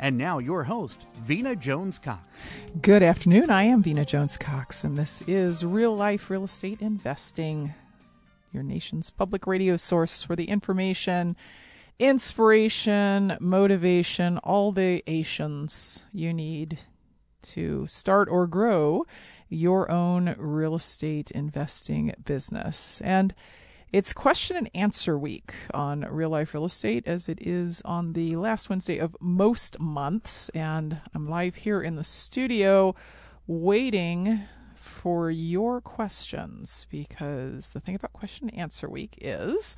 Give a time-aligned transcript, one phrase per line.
[0.00, 2.22] And now, your host, Vena Jones Cox.
[2.80, 3.50] Good afternoon.
[3.50, 7.74] I am Vena Jones Cox, and this is Real Life Real Estate Investing,
[8.52, 11.36] your nation's public radio source for the information,
[11.98, 16.78] inspiration, motivation, all the Asians you need
[17.42, 19.04] to start or grow
[19.48, 23.00] your own real estate investing business.
[23.00, 23.34] And
[23.92, 28.36] it's question and answer week on Real Life Real Estate, as it is on the
[28.36, 30.50] last Wednesday of most months.
[30.50, 32.94] And I'm live here in the studio
[33.46, 34.42] waiting
[34.74, 39.74] for your questions because the thing about question and answer week is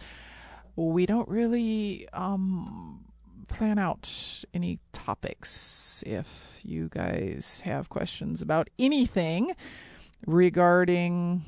[0.75, 3.05] we don't really um,
[3.47, 6.03] plan out any topics.
[6.05, 9.55] If you guys have questions about anything
[10.27, 11.44] regarding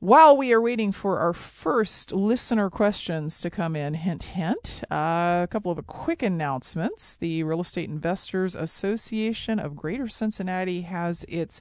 [0.00, 5.42] while we are waiting for our first listener questions to come in, hint, hint, uh,
[5.42, 7.16] a couple of quick announcements.
[7.16, 11.60] The Real Estate Investors Association of Greater Cincinnati has its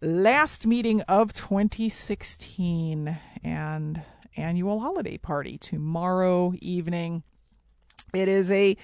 [0.00, 4.02] last meeting of 2016 and
[4.36, 7.22] annual holiday party tomorrow evening.
[8.12, 8.76] It is a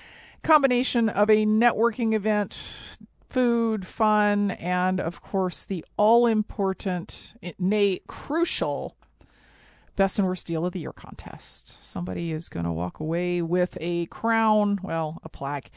[0.44, 2.96] combination of a networking event
[3.28, 8.96] food, fun, and of course the all important, nay, crucial
[9.96, 11.68] best and worst deal of the year contest.
[11.84, 15.70] Somebody is going to walk away with a crown, well, a plaque,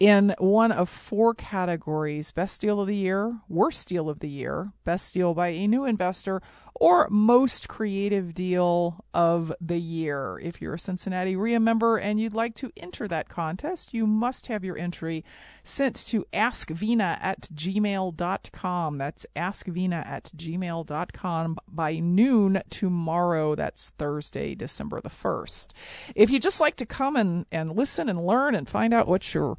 [0.00, 4.72] in one of four categories best deal of the year, worst deal of the year,
[4.84, 6.42] best deal by a new investor,
[6.74, 10.38] or most creative deal of the year.
[10.42, 14.64] If you're a Cincinnati member and you'd like to enter that contest, you must have
[14.64, 15.24] your entry
[15.62, 18.98] sent to askvena at gmail.com.
[18.98, 23.54] That's askvena at gmail.com by noon tomorrow.
[23.54, 25.72] That's Thursday, December the 1st.
[26.14, 29.34] If you'd just like to come and, and listen and learn and find out what
[29.34, 29.58] your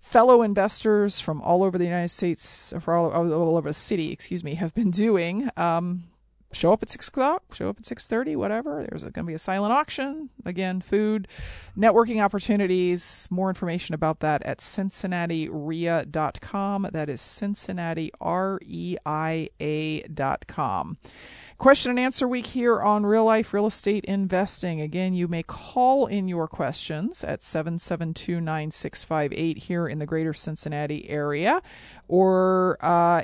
[0.00, 4.42] fellow investors from all over the United States, from all, all over the city, excuse
[4.42, 5.50] me, have been doing.
[5.56, 6.04] Um,
[6.52, 8.86] show up at six o'clock, show up at six thirty, whatever.
[8.88, 10.30] There's going to be a silent auction.
[10.44, 11.28] Again, food,
[11.76, 13.26] networking opportunities.
[13.30, 16.88] More information about that at CincinnatiREIA.com.
[16.92, 20.98] That is Cincinnati R E I A dot com.
[21.58, 24.80] Question and answer week here on Real Life Real Estate Investing.
[24.80, 31.10] Again, you may call in your questions at 772 9658 here in the greater Cincinnati
[31.10, 31.60] area
[32.08, 33.20] or uh,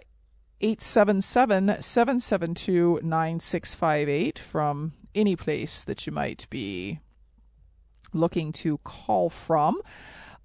[0.61, 7.01] 877 772 9658 from any place that you might be
[8.13, 9.81] looking to call from.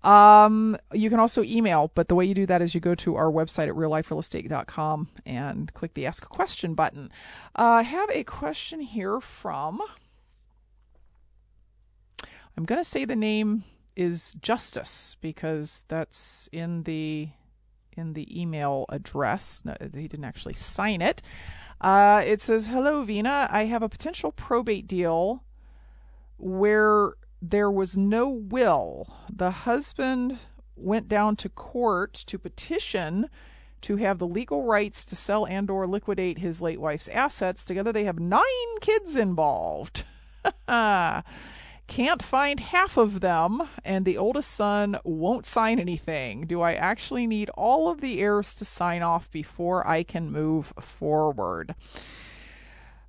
[0.04, 3.16] Um, you can also email, but the way you do that is you go to
[3.16, 7.12] our website at realliferealestate.com and click the Ask a Question button.
[7.56, 9.80] Uh, I have a question here from.
[12.58, 13.64] I'm going to say the name
[13.96, 17.30] is Justice because that's in the
[18.02, 19.62] in the email address.
[19.64, 21.22] No, he didn't actually sign it.
[21.80, 23.48] Uh, it says, "Hello, Vena.
[23.50, 25.44] I have a potential probate deal
[26.38, 29.14] where there was no will.
[29.30, 30.40] The husband
[30.76, 33.30] went down to court to petition."
[33.82, 37.92] to have the legal rights to sell and or liquidate his late wife's assets together
[37.92, 38.44] they have nine
[38.80, 40.06] kids involved
[41.92, 46.46] can't find half of them, and the oldest son won't sign anything.
[46.48, 50.72] Do I actually need all of the heirs to sign off before I can move
[50.80, 51.76] forward?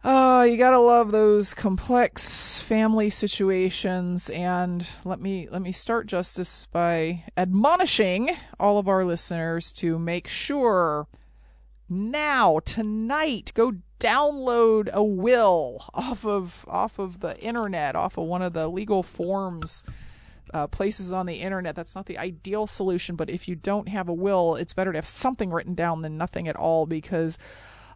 [0.03, 4.29] Oh, you gotta love those complex family situations.
[4.31, 10.27] And let me let me start justice by admonishing all of our listeners to make
[10.27, 11.07] sure
[11.89, 18.43] now tonight go download a will off of off of the internet, off of one
[18.43, 19.85] of the legal forms
[20.53, 21.77] uh, places on the internet.
[21.77, 24.99] That's not the ideal solution, but if you don't have a will, it's better to
[24.99, 27.39] have something written down than nothing at all because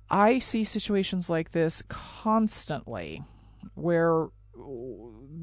[0.09, 3.25] I see situations like this constantly
[3.75, 4.29] where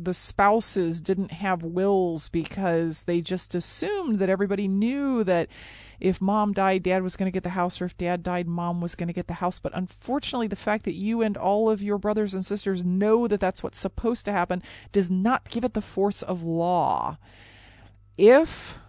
[0.01, 5.49] the spouses didn't have wills because they just assumed that everybody knew that
[5.99, 8.81] if mom died, dad was going to get the house, or if dad died, mom
[8.81, 9.59] was going to get the house.
[9.59, 13.39] But unfortunately, the fact that you and all of your brothers and sisters know that
[13.39, 14.61] that's what's supposed to happen
[14.91, 17.17] does not give it the force of law.
[18.17, 18.79] If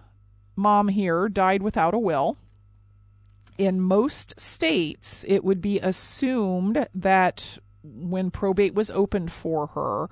[0.56, 2.36] mom here died without a will,
[3.58, 10.08] in most states, it would be assumed that when probate was opened for her,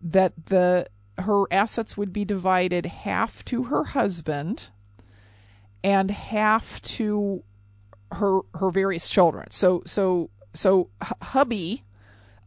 [0.00, 0.86] that the
[1.18, 4.70] her assets would be divided half to her husband
[5.82, 7.42] and half to
[8.12, 9.50] her her various children.
[9.50, 10.90] So so so
[11.22, 11.84] hubby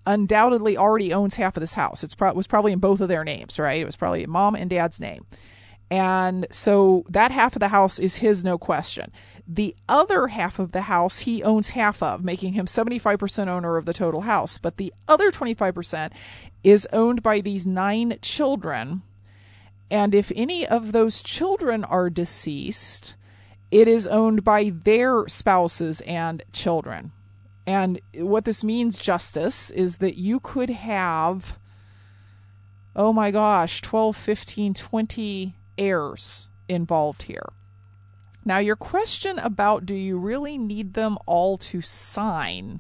[0.06, 2.04] undoubtedly already owns half of this house.
[2.04, 3.82] It's pro- was probably in both of their names, right?
[3.82, 5.26] It was probably mom and dad's name.
[5.90, 9.12] And so that half of the house is his, no question.
[9.48, 13.86] The other half of the house he owns half of, making him 75% owner of
[13.86, 14.58] the total house.
[14.58, 16.12] But the other 25%
[16.64, 19.04] is owned by these nine children.
[19.92, 23.16] And if any of those children are deceased,
[23.74, 27.12] it is owned by their spouses and children.
[27.66, 31.58] And what this means, justice, is that you could have,
[32.96, 37.52] oh my gosh, 12, 15, 20 heirs involved here.
[38.46, 42.80] Now, your question about do you really need them all to sign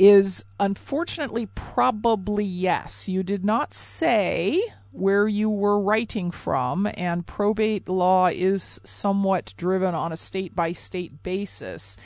[0.00, 3.08] is unfortunately probably yes.
[3.08, 4.60] You did not say
[4.98, 10.72] where you were writing from, and probate law is somewhat driven on a state by
[10.72, 11.96] state basis.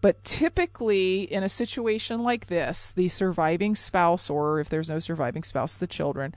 [0.00, 5.42] But typically, in a situation like this, the surviving spouse, or if there's no surviving
[5.42, 6.34] spouse, the children,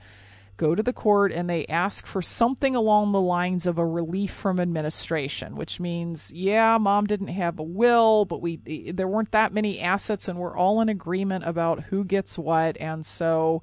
[0.56, 4.32] go to the court and they ask for something along the lines of a relief
[4.32, 8.56] from administration, which means, yeah, mom didn't have a will, but we
[8.92, 13.04] there weren't that many assets and we're all in agreement about who gets what and
[13.04, 13.62] so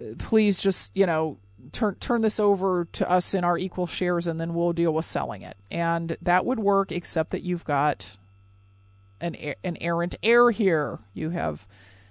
[0.00, 1.38] uh, please just, you know,
[1.72, 5.04] turn turn this over to us in our equal shares and then we'll deal with
[5.04, 5.56] selling it.
[5.70, 8.16] And that would work except that you've got
[9.20, 10.98] an an errant heir here.
[11.14, 11.66] You have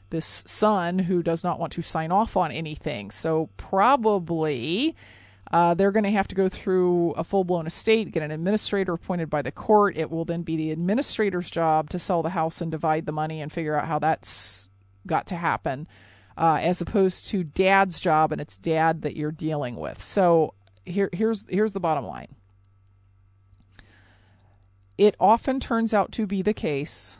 [0.09, 3.11] this son who does not want to sign off on anything.
[3.11, 4.95] So probably
[5.51, 8.93] uh, they're going to have to go through a full blown estate, get an administrator
[8.93, 9.97] appointed by the court.
[9.97, 13.41] It will then be the administrator's job to sell the house and divide the money
[13.41, 14.69] and figure out how that's
[15.07, 15.87] got to happen,
[16.39, 20.01] uh, as opposed to dad's job and it's dad that you're dealing with.
[20.01, 20.53] So
[20.85, 22.33] here, here's here's the bottom line.
[24.97, 27.17] It often turns out to be the case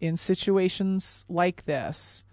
[0.00, 2.24] in situations like this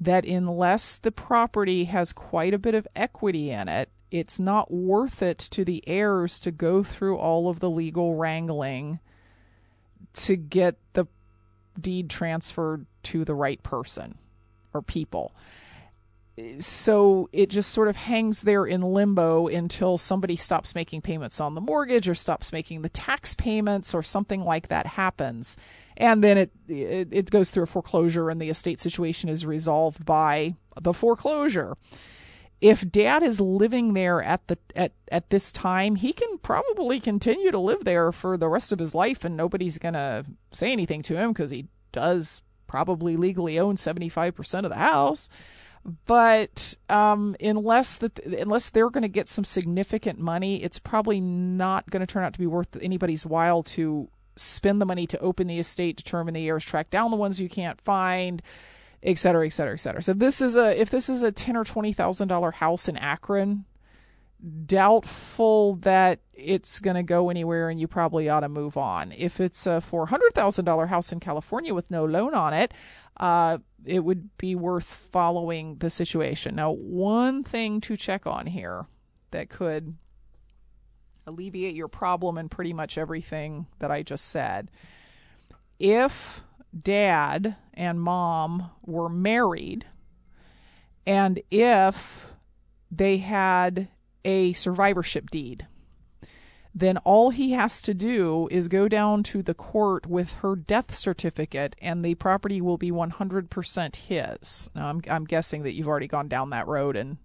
[0.00, 5.22] that unless the property has quite a bit of equity in it, it's not worth
[5.22, 8.98] it to the heirs to go through all of the legal wrangling
[10.14, 11.06] to get the
[11.78, 14.16] deed transferred to the right person
[14.74, 15.32] or people.
[16.60, 21.54] So it just sort of hangs there in limbo until somebody stops making payments on
[21.54, 25.58] the mortgage or stops making the tax payments or something like that happens.
[25.98, 30.06] And then it, it, it goes through a foreclosure and the estate situation is resolved
[30.06, 31.76] by the foreclosure.
[32.62, 37.50] If dad is living there at the at at this time he can probably continue
[37.50, 41.02] to live there for the rest of his life and nobody's going to say anything
[41.02, 45.28] to him cuz he does probably legally own 75% of the house
[46.06, 51.90] but um, unless that unless they're going to get some significant money, it's probably not
[51.90, 55.46] going to turn out to be worth anybody's while to spend the money to open
[55.46, 58.42] the estate, determine the heirs, track down the ones you can't find,
[59.02, 60.02] et cetera, et cetera, et cetera.
[60.02, 62.96] So this is a if this is a ten or twenty thousand dollar house in
[62.96, 63.64] Akron,
[64.66, 69.12] doubtful that it's going to go anywhere and you probably ought to move on.
[69.16, 72.74] If it's a $400,000 house in California with no loan on it,
[73.18, 76.54] uh, it would be worth following the situation.
[76.54, 78.86] Now, one thing to check on here
[79.30, 79.96] that could
[81.26, 84.70] alleviate your problem and pretty much everything that I just said.
[85.78, 86.42] If
[86.80, 89.86] dad and mom were married,
[91.06, 92.34] and if
[92.90, 93.88] they had
[94.24, 95.66] a survivorship deed,
[96.74, 100.94] then all he has to do is go down to the court with her death
[100.94, 104.70] certificate and the property will be 100% his.
[104.74, 107.18] Now, I'm, I'm guessing that you've already gone down that road and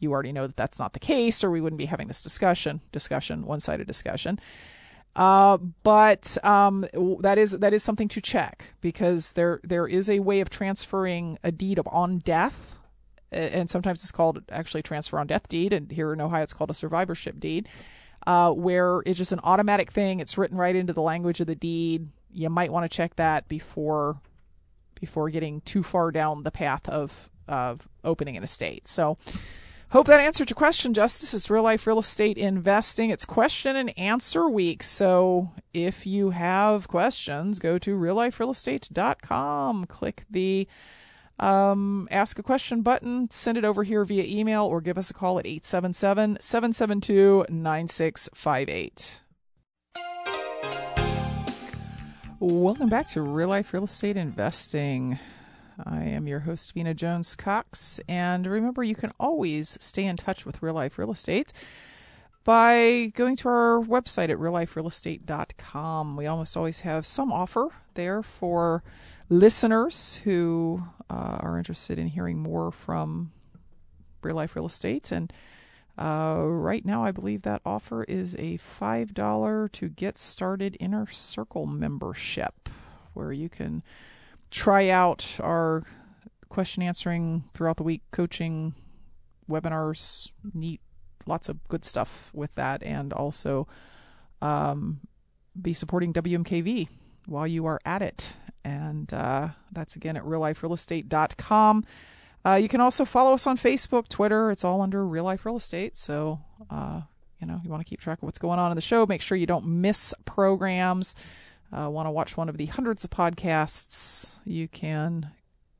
[0.00, 2.80] you already know that that's not the case or we wouldn't be having this discussion,
[2.90, 4.40] discussion, one-sided discussion.
[5.14, 6.86] Uh, but um,
[7.20, 11.38] that is that is something to check because there there is a way of transferring
[11.42, 12.76] a deed of on death
[13.30, 16.70] and sometimes it's called actually transfer on death deed, and here in Ohio it's called
[16.70, 17.68] a survivorship deed,
[18.26, 20.20] uh, where it's just an automatic thing.
[20.20, 22.08] It's written right into the language of the deed.
[22.32, 24.20] You might want to check that before
[25.00, 28.88] before getting too far down the path of of opening an estate.
[28.88, 29.18] So.
[29.90, 31.32] Hope that answered your question, Justice.
[31.32, 33.08] It's real life real estate investing.
[33.08, 34.82] It's question and answer week.
[34.82, 39.86] So if you have questions, go to realliferealestate.com.
[39.86, 40.68] Click the
[41.38, 45.14] um, ask a question button, send it over here via email, or give us a
[45.14, 49.22] call at 877 772 9658.
[52.40, 55.18] Welcome back to Real Life Real Estate Investing.
[55.84, 58.00] I am your host, Vena Jones Cox.
[58.08, 61.52] And remember, you can always stay in touch with Real Life Real Estate
[62.44, 66.16] by going to our website at realliferealestate.com.
[66.16, 68.82] We almost always have some offer there for
[69.28, 73.32] listeners who uh, are interested in hearing more from
[74.22, 75.12] Real Life Real Estate.
[75.12, 75.32] And
[75.98, 81.66] uh, right now, I believe that offer is a $5 to get started inner circle
[81.66, 82.68] membership,
[83.14, 83.82] where you can
[84.50, 85.84] try out our
[86.48, 88.74] question answering throughout the week, coaching,
[89.50, 90.80] webinars, neat,
[91.26, 93.66] lots of good stuff with that, and also
[94.40, 95.00] um,
[95.60, 96.88] be supporting WMKV
[97.26, 98.36] while you are at it.
[98.68, 101.84] And uh, that's again at realliferealestate.com.
[102.44, 104.50] Uh, you can also follow us on Facebook, Twitter.
[104.50, 105.96] It's all under Real Life Real Estate.
[105.96, 107.00] So, uh,
[107.40, 109.06] you know, you want to keep track of what's going on in the show.
[109.06, 111.14] Make sure you don't miss programs.
[111.72, 114.36] Uh, want to watch one of the hundreds of podcasts?
[114.44, 115.30] You can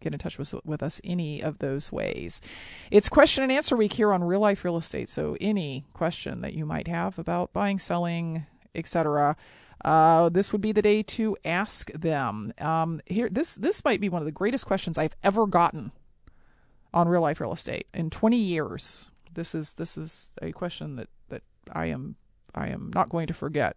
[0.00, 2.40] get in touch with, with us any of those ways.
[2.90, 5.10] It's question and answer week here on Real Life Real Estate.
[5.10, 9.36] So, any question that you might have about buying, selling, etc
[9.84, 12.52] uh, this would be the day to ask them.
[12.58, 15.92] Um, here, this this might be one of the greatest questions I've ever gotten
[16.92, 19.10] on real life real estate in 20 years.
[19.32, 21.42] This is this is a question that that
[21.72, 22.16] I am
[22.54, 23.76] I am not going to forget.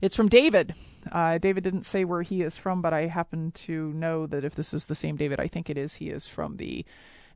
[0.00, 0.74] It's from David.
[1.12, 4.54] Uh, David didn't say where he is from, but I happen to know that if
[4.54, 5.94] this is the same David, I think it is.
[5.94, 6.84] He is from the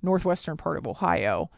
[0.02, 1.50] northwestern part of Ohio.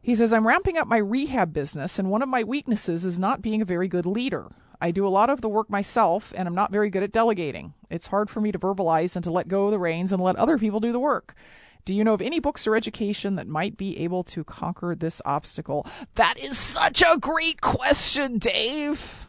[0.00, 3.40] He says, I'm ramping up my rehab business, and one of my weaknesses is not
[3.40, 4.48] being a very good leader.
[4.82, 7.72] I do a lot of the work myself, and I'm not very good at delegating.
[7.88, 10.34] It's hard for me to verbalize and to let go of the reins and let
[10.34, 11.36] other people do the work.
[11.84, 15.22] Do you know of any books or education that might be able to conquer this
[15.24, 15.86] obstacle?
[16.16, 19.28] That is such a great question, Dave.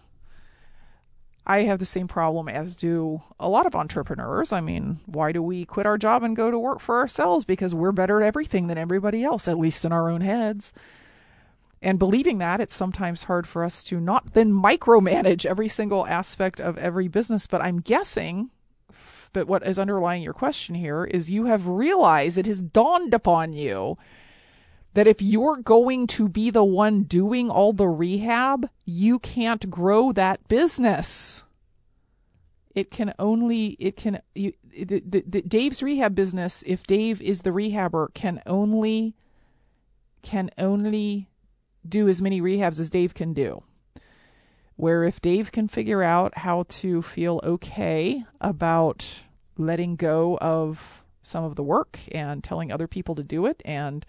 [1.46, 4.52] I have the same problem as do a lot of entrepreneurs.
[4.52, 7.46] I mean, why do we quit our job and go to work for ourselves?
[7.46, 10.74] Because we're better at everything than everybody else, at least in our own heads.
[11.84, 16.62] And believing that, it's sometimes hard for us to not then micromanage every single aspect
[16.62, 17.46] of every business.
[17.46, 18.52] But I'm guessing
[19.34, 23.52] that what is underlying your question here is you have realized it has dawned upon
[23.52, 23.98] you
[24.94, 30.14] that if you're going to be the one doing all the rehab, you can't grow
[30.14, 31.44] that business.
[32.74, 37.42] It can only, it can, you, the, the, the, Dave's rehab business, if Dave is
[37.42, 39.16] the rehabber, can only,
[40.22, 41.28] can only
[41.88, 43.64] do as many rehabs as Dave can do.
[44.76, 49.24] Where if Dave can figure out how to feel okay about
[49.58, 54.06] letting go of some of the work and telling other people to do it and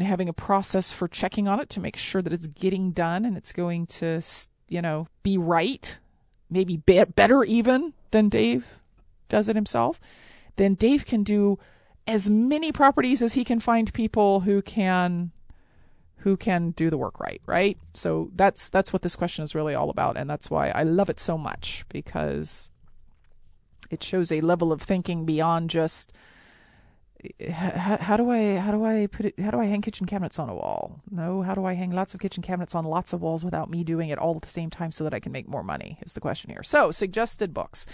[0.00, 3.36] having a process for checking on it to make sure that it's getting done and
[3.36, 4.20] it's going to,
[4.68, 5.98] you know, be right,
[6.50, 8.80] maybe be- better even than Dave
[9.28, 10.00] does it himself,
[10.56, 11.58] then Dave can do
[12.06, 15.30] as many properties as he can find people who can
[16.22, 17.76] who can do the work right, right?
[17.94, 21.10] So that's that's what this question is really all about and that's why I love
[21.10, 22.70] it so much because
[23.90, 26.12] it shows a level of thinking beyond just
[27.50, 30.38] how, how, do I how do I put it how do I hang kitchen cabinets
[30.38, 31.00] on a wall?
[31.10, 33.84] No, how do I hang lots of kitchen cabinets on lots of walls without me
[33.84, 35.98] doing it all at the same time so that I can make more money?
[36.02, 36.62] Is the question here.
[36.62, 37.86] So suggested books,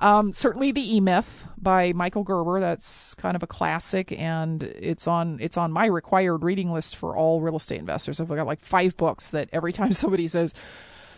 [0.00, 2.60] um, certainly the E Myth by Michael Gerber.
[2.60, 7.16] That's kind of a classic, and it's on it's on my required reading list for
[7.16, 8.20] all real estate investors.
[8.20, 10.54] I've got like five books that every time somebody says.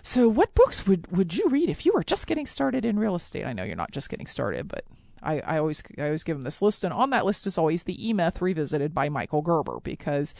[0.04, 3.16] So, what books would, would you read if you were just getting started in real
[3.16, 3.44] estate?
[3.44, 4.84] I know you're not just getting started, but
[5.22, 7.82] I, I always I always give them this list, and on that list is always
[7.82, 10.34] the E Myth revisited by Michael Gerber because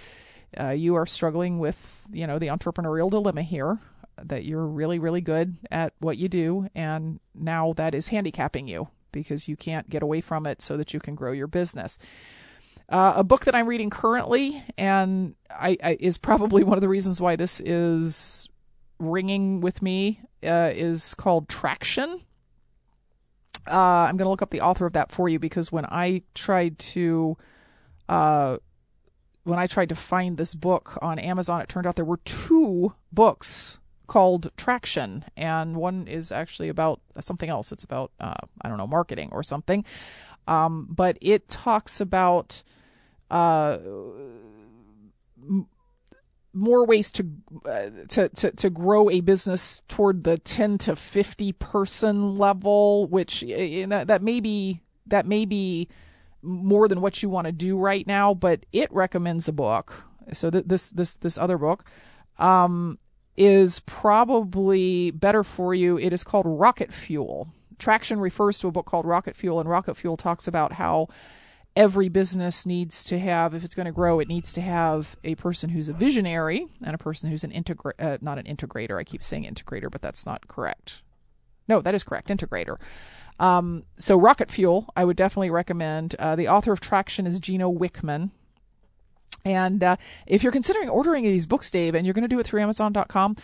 [0.58, 3.78] uh, you are struggling with you know the entrepreneurial dilemma here
[4.22, 8.88] that you're really really good at what you do, and now that is handicapping you
[9.12, 11.98] because you can't get away from it so that you can grow your business.
[12.88, 16.88] Uh, a book that I'm reading currently, and I, I, is probably one of the
[16.88, 18.48] reasons why this is
[18.98, 22.22] ringing with me, uh, is called Traction
[23.70, 26.22] uh, I'm going to look up the author of that for you because when I
[26.34, 27.36] tried to,
[28.08, 28.58] uh,
[29.44, 32.92] when I tried to find this book on Amazon, it turned out there were two
[33.12, 37.70] books called Traction, and one is actually about something else.
[37.72, 39.84] It's about uh, I don't know marketing or something,
[40.46, 42.62] um, but it talks about
[43.30, 43.78] uh,
[46.52, 47.26] more ways to,
[47.66, 53.40] uh, to to to grow a business toward the 10 to 50 person level which
[53.42, 55.88] that that may be that may be
[56.42, 60.04] more than what you want to do right now but it recommends a book.
[60.32, 61.84] So th- this this this other book
[62.38, 62.98] um,
[63.36, 65.98] is probably better for you.
[65.98, 67.48] It is called rocket fuel.
[67.78, 71.08] Traction refers to a book called rocket fuel and rocket fuel talks about how
[71.78, 75.36] every business needs to have, if it's going to grow, it needs to have a
[75.36, 78.98] person who's a visionary and a person who's an integrator, uh, not an integrator.
[78.98, 81.02] I keep saying integrator, but that's not correct.
[81.68, 82.78] No, that is correct, integrator.
[83.38, 86.16] Um, so, Rocket Fuel, I would definitely recommend.
[86.18, 88.30] Uh, the author of Traction is Gino Wickman.
[89.44, 92.46] And uh, if you're considering ordering these books, Dave, and you're going to do it
[92.46, 93.36] through Amazon.com,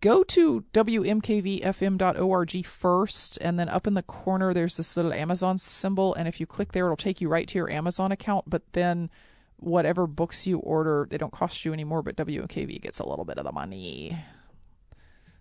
[0.00, 6.14] go to wmkvfm.org first, and then up in the corner there's this little Amazon symbol,
[6.14, 8.44] and if you click there, it'll take you right to your Amazon account.
[8.48, 9.10] But then
[9.56, 13.38] whatever books you order, they don't cost you anymore, but WMKV gets a little bit
[13.38, 14.16] of the money.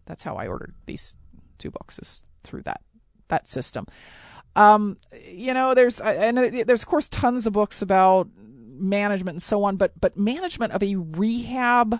[0.05, 1.15] That's how I ordered these
[1.57, 2.81] two books is through that
[3.27, 3.85] that system.
[4.55, 4.97] Um,
[5.29, 9.75] you know, there's and there's of course tons of books about management and so on,
[9.75, 11.99] but but management of a rehab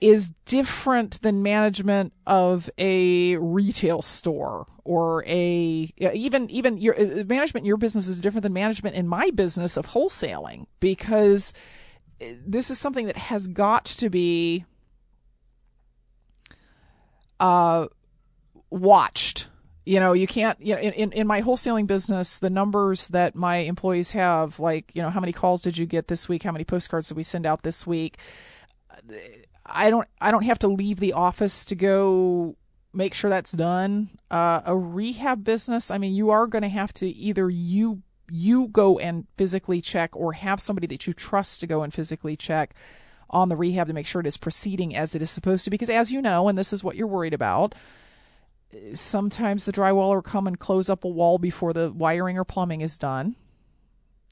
[0.00, 7.62] is different than management of a retail store or a even even your uh, management
[7.62, 11.52] in your business is different than management in my business of wholesaling because
[12.20, 14.64] uh, this is something that has got to be
[17.40, 17.86] uh,
[18.70, 19.48] watched.
[19.86, 23.58] You know you can't you know in, in my wholesaling business the numbers that my
[23.58, 26.42] employees have like you know how many calls did you get this week?
[26.42, 28.18] How many postcards did we send out this week
[29.66, 32.56] I don't I don't have to leave the office to go
[32.92, 34.10] make sure that's done.
[34.30, 38.68] Uh, a rehab business, I mean, you are going to have to either you you
[38.68, 42.74] go and physically check or have somebody that you trust to go and physically check
[43.30, 45.90] on the rehab to make sure it is proceeding as it is supposed to because
[45.90, 47.74] as you know and this is what you're worried about
[48.92, 52.96] sometimes the drywaller come and close up a wall before the wiring or plumbing is
[52.96, 53.36] done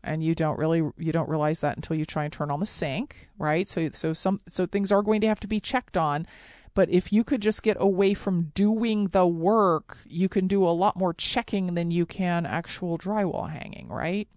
[0.05, 2.67] and you don't really you don't realize that until you try and turn on the
[2.67, 3.69] sink right?
[3.69, 6.27] So so some so things are going to have to be checked on.
[6.75, 10.71] But if you could just get away from doing the work you can do a
[10.71, 14.29] lot more checking than you can actual drywall hanging right?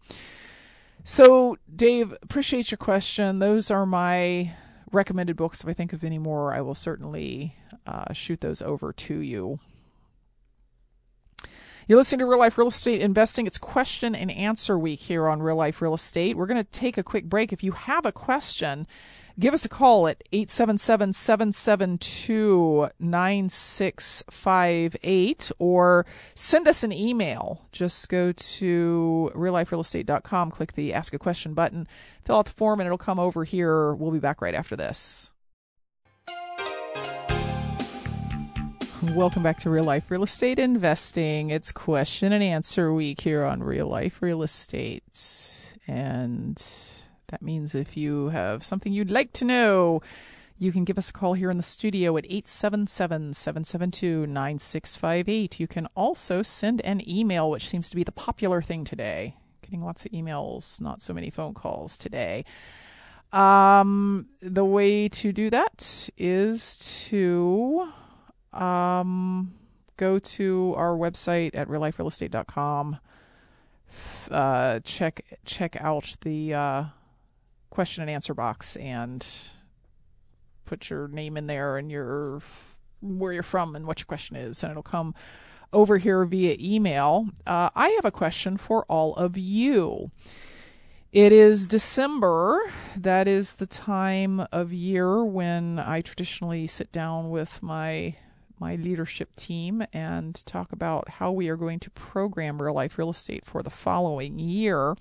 [1.03, 3.39] So dave appreciate your question.
[3.39, 4.53] Those are my
[4.91, 5.61] recommended books.
[5.61, 9.59] If i think of any more i will certainly uh, shoot those over to you
[11.87, 13.45] you're listening to Real Life Real Estate Investing.
[13.45, 16.35] It's question and answer week here on Real Life Real Estate.
[16.35, 17.53] We're going to take a quick break.
[17.53, 18.87] If you have a question,
[19.37, 27.67] give us a call at 877 772 9658 or send us an email.
[27.71, 31.87] Just go to realliferealestate.com, click the Ask a Question button,
[32.23, 33.93] fill out the form, and it'll come over here.
[33.93, 35.29] We'll be back right after this.
[39.01, 41.49] Welcome back to Real Life Real Estate Investing.
[41.49, 45.75] It's question and answer week here on Real Life Real Estate.
[45.85, 46.61] And
[47.27, 50.01] that means if you have something you'd like to know,
[50.57, 55.59] you can give us a call here in the studio at 877 772 9658.
[55.59, 59.35] You can also send an email, which seems to be the popular thing today.
[59.61, 62.45] Getting lots of emails, not so many phone calls today.
[63.33, 66.77] Um, the way to do that is
[67.09, 67.89] to
[68.55, 69.53] um,
[69.97, 72.99] go to our website at realliferealestate.com.
[74.29, 76.83] Uh, check check out the uh,
[77.69, 79.25] question and answer box and
[80.65, 82.41] put your name in there and your
[83.01, 85.13] where you're from and what your question is, and it'll come
[85.71, 87.27] over here via email.
[87.45, 90.09] Uh, I have a question for all of you.
[91.11, 92.59] It is December.
[92.97, 98.15] That is the time of year when I traditionally sit down with my
[98.59, 103.09] my leadership team and talk about how we are going to program real life real
[103.09, 104.95] estate for the following year.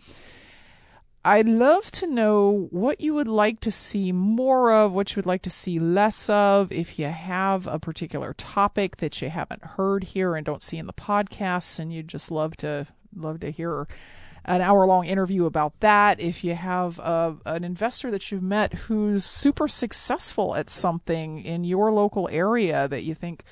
[1.27, 5.27] I'd love to know what you would like to see more of, what you would
[5.27, 6.71] like to see less of.
[6.71, 10.87] If you have a particular topic that you haven't heard here and don't see in
[10.87, 13.87] the podcast, and you'd just love to love to hear
[14.45, 16.21] an hour long interview about that.
[16.21, 21.65] If you have a, an investor that you've met who's super successful at something in
[21.65, 23.45] your local area that you think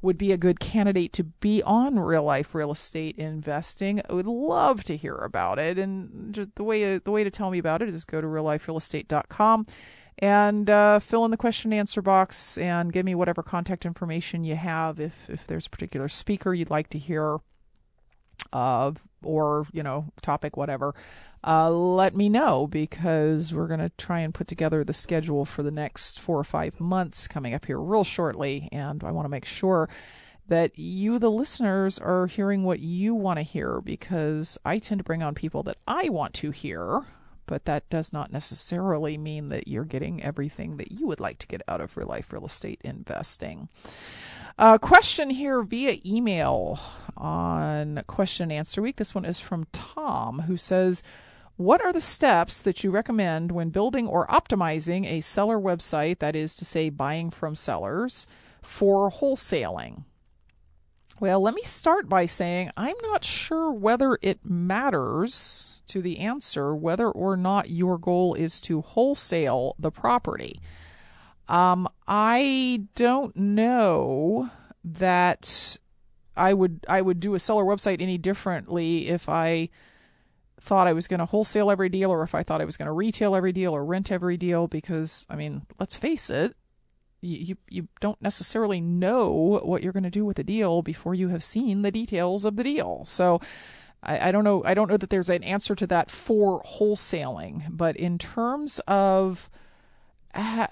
[0.00, 4.26] would be a good candidate to be on real life real estate investing, I would
[4.26, 5.78] love to hear about it.
[5.78, 9.66] And the way the way to tell me about it is go to realliferealestate.com
[10.20, 14.44] and uh, fill in the question and answer box and give me whatever contact information
[14.44, 15.00] you have.
[15.00, 17.38] If if there's a particular speaker you'd like to hear,
[18.52, 20.94] uh, or you know topic whatever
[21.44, 25.62] uh, let me know because we're going to try and put together the schedule for
[25.62, 29.30] the next four or five months coming up here real shortly and i want to
[29.30, 29.88] make sure
[30.48, 35.04] that you the listeners are hearing what you want to hear because i tend to
[35.04, 37.04] bring on people that i want to hear
[37.46, 41.46] but that does not necessarily mean that you're getting everything that you would like to
[41.46, 43.68] get out of real life real estate investing
[44.58, 46.80] a question here via email
[47.16, 48.96] on question and answer week.
[48.96, 51.02] This one is from Tom, who says,
[51.56, 56.34] What are the steps that you recommend when building or optimizing a seller website, that
[56.34, 58.26] is to say, buying from sellers,
[58.60, 60.04] for wholesaling?
[61.20, 66.74] Well, let me start by saying I'm not sure whether it matters to the answer
[66.74, 70.60] whether or not your goal is to wholesale the property.
[71.48, 74.50] Um, I don't know
[74.84, 75.78] that
[76.36, 79.70] I would I would do a seller website any differently if I
[80.60, 82.86] thought I was going to wholesale every deal or if I thought I was going
[82.86, 86.54] to retail every deal or rent every deal because I mean, let's face it,
[87.20, 91.28] you you don't necessarily know what you're going to do with a deal before you
[91.28, 93.04] have seen the details of the deal.
[93.04, 93.40] So
[94.02, 97.64] I, I don't know I don't know that there's an answer to that for wholesaling,
[97.70, 99.50] but in terms of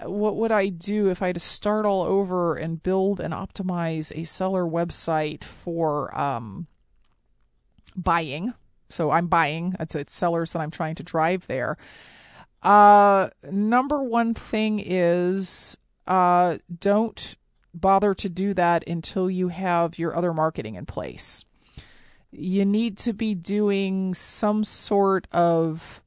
[0.03, 4.11] what would I do if I had to start all over and build and optimize
[4.15, 6.67] a seller website for um,
[7.95, 8.53] buying?
[8.89, 9.73] So I'm buying.
[9.79, 11.77] It's, it's sellers that I'm trying to drive there.
[12.63, 17.35] Uh, number one thing is uh, don't
[17.73, 21.45] bother to do that until you have your other marketing in place.
[22.31, 26.01] You need to be doing some sort of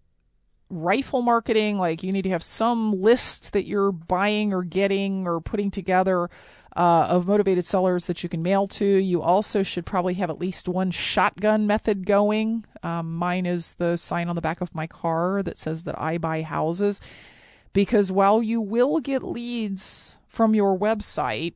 [0.70, 5.40] rifle marketing like you need to have some list that you're buying or getting or
[5.40, 6.30] putting together
[6.76, 8.84] uh, of motivated sellers that you can mail to.
[8.84, 12.64] You also should probably have at least one shotgun method going.
[12.82, 16.16] Um, mine is the sign on the back of my car that says that i
[16.16, 17.00] buy houses.
[17.72, 21.54] Because while you will get leads from your website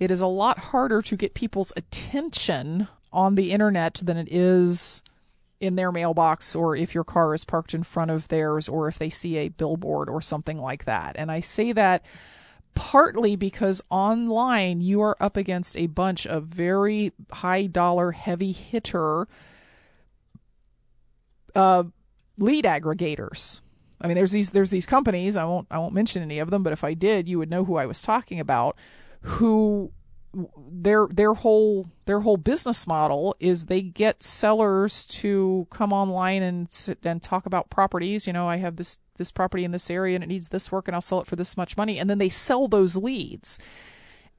[0.00, 5.02] it is a lot harder to get people's attention on the internet than it is
[5.60, 8.98] in their mailbox or if your car is parked in front of theirs or if
[8.98, 11.16] they see a billboard or something like that.
[11.16, 12.04] And I say that
[12.74, 19.28] partly because online you are up against a bunch of very high dollar heavy hitter
[21.54, 21.84] uh,
[22.38, 23.60] lead aggregators.
[24.00, 26.62] I mean there's these there's these companies, I won't I won't mention any of them,
[26.62, 28.76] but if I did, you would know who I was talking about
[29.22, 29.92] who
[30.32, 36.72] their their whole their whole business model is they get sellers to come online and
[36.72, 38.26] sit and talk about properties.
[38.26, 40.88] You know, I have this this property in this area and it needs this work
[40.88, 43.58] and I'll sell it for this much money, and then they sell those leads.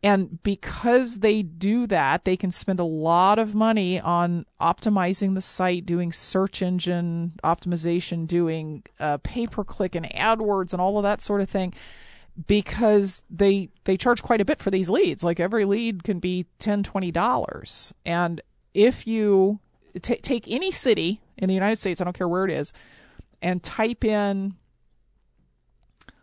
[0.04, 5.42] And because they do that, they can spend a lot of money on optimizing the
[5.42, 11.04] site, doing search engine optimization, doing uh, pay per click and AdWords and all of
[11.04, 11.74] that sort of thing
[12.48, 15.24] because they they charge quite a bit for these leads.
[15.24, 17.94] Like every lead can be 10 20 dollars.
[18.06, 18.42] And
[18.74, 19.60] if you
[20.02, 22.74] t- take any city in the United States, I don't care where it is,
[23.42, 24.56] and type in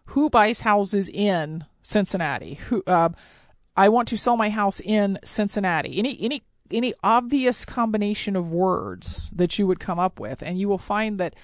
[0.06, 3.10] who buys houses in Cincinnati, who uh,
[3.76, 5.98] I want to sell my house in Cincinnati.
[5.98, 10.68] Any any any obvious combination of words that you would come up with, and you
[10.68, 11.34] will find that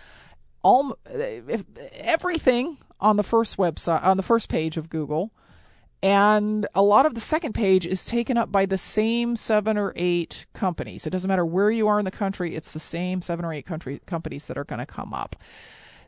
[0.63, 5.33] all if everything on the first website on the first page of Google
[6.05, 9.95] and a lot of the second page is taken up by the same seven or
[9.97, 11.07] eight companies.
[11.07, 13.65] It doesn't matter where you are in the country, it's the same seven or eight
[13.65, 15.35] country companies that are going to come up.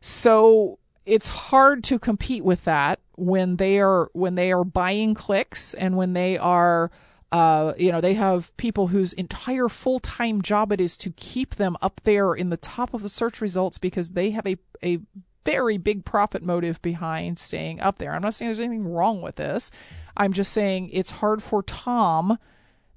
[0.03, 5.73] So it's hard to compete with that when they are when they are buying clicks
[5.73, 6.91] and when they are
[7.33, 11.55] uh, you know, they have people whose entire full time job it is to keep
[11.55, 14.99] them up there in the top of the search results because they have a, a
[15.47, 18.13] very big profit motive behind staying up there.
[18.13, 19.71] I'm not saying there's anything wrong with this.
[20.17, 22.39] I'm just saying it's hard for Tom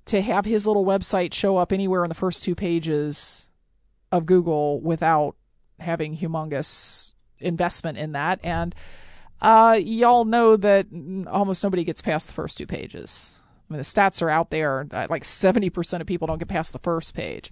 [0.05, 3.49] to have his little website show up anywhere in the first two pages
[4.12, 5.35] of Google without
[5.79, 8.39] having humongous investment in that.
[8.43, 8.73] And
[9.41, 10.88] uh, y'all know that
[11.27, 13.38] almost nobody gets past the first two pages.
[13.69, 14.88] I mean, the stats are out there.
[14.91, 17.51] Like 70% of people don't get past the first page.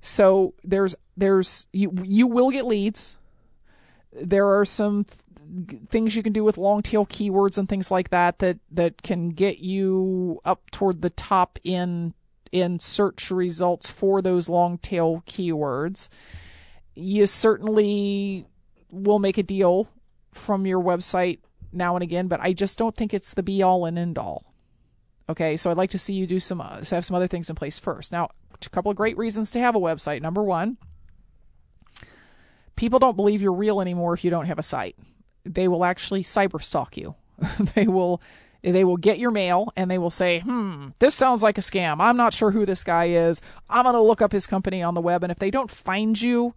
[0.00, 3.16] So there's there's you you will get leads.
[4.14, 8.10] There are some th- things you can do with long tail keywords and things like
[8.10, 12.14] that that that can get you up toward the top in
[12.52, 16.08] in search results for those long tail keywords.
[16.94, 18.46] You certainly
[18.90, 19.88] will make a deal
[20.32, 21.40] from your website
[21.72, 24.54] now and again, but I just don't think it's the be all and end all.
[25.28, 27.56] Okay, so I'd like to see you do some uh, have some other things in
[27.56, 28.12] place first.
[28.12, 30.22] Now, a couple of great reasons to have a website.
[30.22, 30.76] Number one,
[32.76, 34.96] people don't believe you're real anymore if you don't have a site.
[35.44, 37.14] They will actually cyber stalk you.
[37.74, 38.22] they will
[38.62, 42.00] they will get your mail and they will say, "Hmm, this sounds like a scam.
[42.00, 43.42] I'm not sure who this guy is.
[43.68, 46.20] I'm going to look up his company on the web." And if they don't find
[46.20, 46.54] you,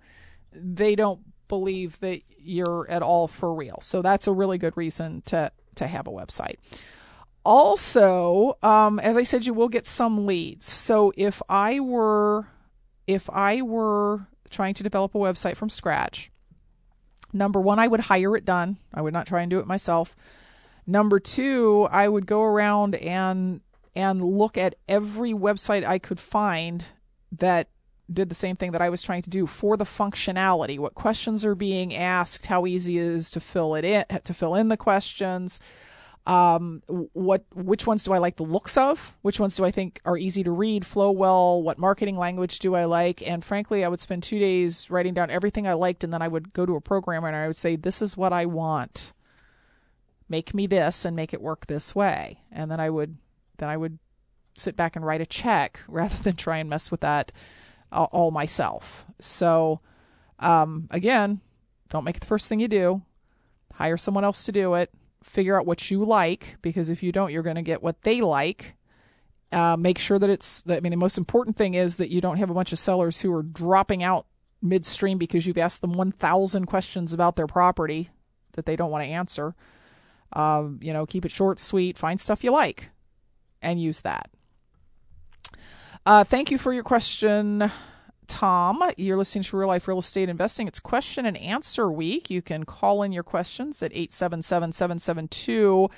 [0.53, 3.80] they don't believe that you're at all for real.
[3.82, 6.56] So that's a really good reason to to have a website.
[7.43, 10.65] Also, um, as I said, you will get some leads.
[10.65, 12.47] So if I were
[13.06, 16.31] if I were trying to develop a website from scratch,
[17.33, 18.77] number one, I would hire it done.
[18.93, 20.15] I would not try and do it myself.
[20.86, 23.62] Number two, I would go around and
[23.95, 26.86] and look at every website I could find
[27.31, 27.69] that
[28.12, 30.77] did the same thing that I was trying to do for the functionality.
[30.77, 32.45] What questions are being asked?
[32.45, 35.60] How easy it is to fill it in to fill in the questions?
[36.27, 39.15] Um, what which ones do I like the looks of?
[39.21, 41.63] Which ones do I think are easy to read, flow well?
[41.63, 43.25] What marketing language do I like?
[43.25, 46.27] And frankly, I would spend two days writing down everything I liked, and then I
[46.27, 49.13] would go to a programmer and I would say, "This is what I want.
[50.27, 53.15] Make me this and make it work this way." And then I would
[53.57, 53.97] then I would
[54.57, 57.31] sit back and write a check rather than try and mess with that
[57.89, 59.05] all myself.
[59.21, 59.79] So,
[60.39, 61.39] um, again,
[61.87, 63.01] don't make it the first thing you do.
[63.75, 64.91] Hire someone else to do it.
[65.27, 68.21] Figure out what you like, because if you don't, you're going to get what they
[68.21, 68.75] like.
[69.51, 72.37] Uh, make sure that it's, I mean, the most important thing is that you don't
[72.37, 74.25] have a bunch of sellers who are dropping out
[74.61, 78.09] midstream because you've asked them 1,000 questions about their property
[78.53, 79.53] that they don't want to answer.
[80.33, 82.89] Um, you know, keep it short, sweet, find stuff you like
[83.61, 84.29] and use that.
[86.05, 87.69] Uh, thank you for your question,
[88.27, 88.83] Tom.
[88.97, 90.67] You're listening to Real Life Real Estate Investing.
[90.67, 92.29] It's question and answer week.
[92.29, 95.89] You can call in your questions at 877 772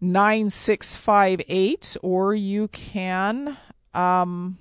[0.00, 3.56] 9658, or you can
[3.94, 4.58] um,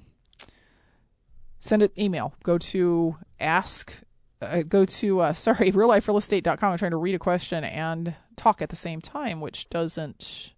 [1.60, 2.34] send an email.
[2.44, 4.02] Go to ask,
[4.42, 6.72] uh, go to, uh, sorry, realliferealestate.com.
[6.72, 10.54] I'm trying to read a question and talk at the same time, which doesn't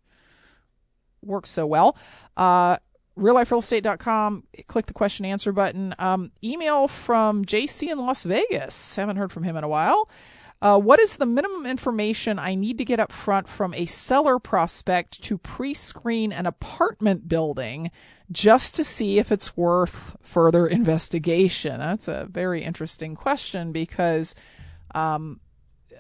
[1.21, 1.97] work so well.
[2.38, 2.77] Uh,
[3.19, 4.43] realliferealestate.com.
[4.67, 5.93] Click the question answer button.
[5.99, 8.95] Um, email from JC in Las Vegas.
[8.95, 10.10] Haven't heard from him in a while.
[10.62, 14.39] Uh, what is the minimum information I need to get up front from a seller
[14.39, 17.91] prospect to pre screen an apartment building
[18.32, 21.79] just to see if it's worth further investigation?
[21.79, 24.36] That's a very interesting question because
[24.93, 25.39] um,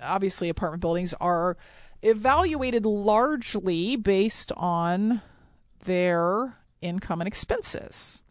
[0.01, 1.55] obviously apartment buildings are
[2.01, 5.21] evaluated largely based on
[5.85, 8.23] their income and expenses.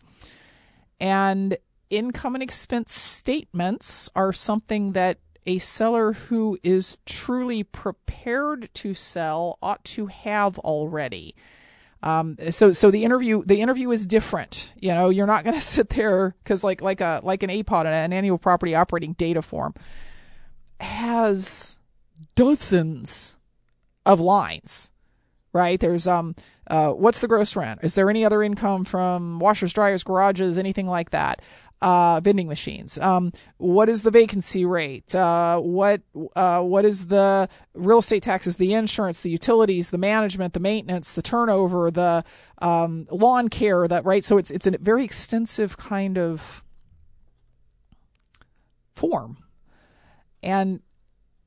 [1.00, 1.56] And
[1.90, 9.58] income and expense statements are something that a seller who is truly prepared to sell
[9.62, 11.34] ought to have already.
[12.02, 14.74] Um, so so the interview the interview is different.
[14.78, 17.86] You know, you're not going to sit there because like like a like an APOD,
[17.86, 19.74] an annual property operating data form,
[20.80, 21.78] has
[22.34, 23.36] dozens
[24.04, 24.90] of lines
[25.58, 25.78] right?
[25.80, 26.34] There's um,
[26.68, 27.80] uh, what's the gross rent?
[27.82, 31.42] Is there any other income from washers, dryers, garages, anything like that?
[31.80, 32.98] Uh, vending machines.
[32.98, 35.14] Um, what is the vacancy rate?
[35.14, 36.02] Uh, what
[36.34, 41.12] uh, what is the real estate taxes, the insurance, the utilities, the management, the maintenance,
[41.12, 42.24] the turnover, the
[42.60, 43.86] um, lawn care?
[43.86, 44.24] That right.
[44.24, 46.64] So it's it's a very extensive kind of
[48.96, 49.36] form,
[50.42, 50.80] and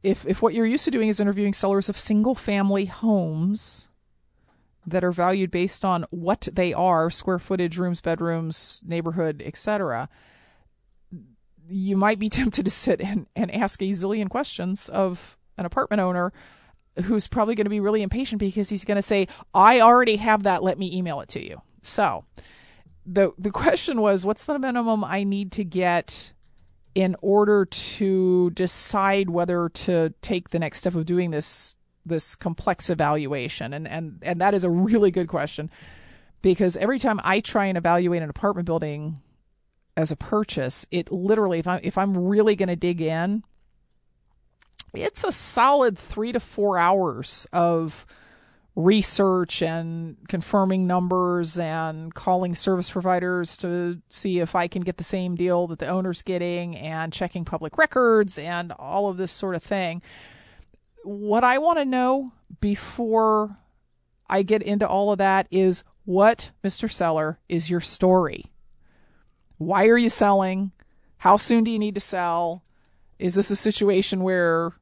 [0.01, 3.89] if if what you're used to doing is interviewing sellers of single family homes
[4.85, 10.09] that are valued based on what they are square footage rooms bedrooms neighborhood etc
[11.67, 15.99] you might be tempted to sit and, and ask a zillion questions of an apartment
[15.99, 16.33] owner
[17.03, 20.43] who's probably going to be really impatient because he's going to say i already have
[20.43, 21.61] that let me email it to you.
[21.83, 22.25] So
[23.05, 26.33] the the question was what's the minimum i need to get
[26.93, 32.89] in order to decide whether to take the next step of doing this this complex
[32.89, 35.69] evaluation and and and that is a really good question
[36.41, 39.21] because every time I try and evaluate an apartment building
[39.95, 43.43] as a purchase it literally if I if I'm really going to dig in
[44.93, 48.05] it's a solid 3 to 4 hours of
[48.75, 55.03] research and confirming numbers and calling service providers to see if I can get the
[55.03, 59.55] same deal that the owner's getting and checking public records and all of this sort
[59.55, 60.01] of thing.
[61.03, 63.55] What I want to know before
[64.29, 66.91] I get into all of that is what, Mr.
[66.91, 68.45] Seller, is your story?
[69.57, 70.73] Why are you selling?
[71.17, 72.63] How soon do you need to sell?
[73.19, 74.73] Is this a situation where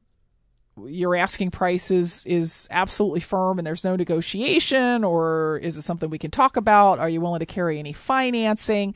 [0.86, 6.08] your asking price is is absolutely firm and there's no negotiation or is it something
[6.08, 8.94] we can talk about are you willing to carry any financing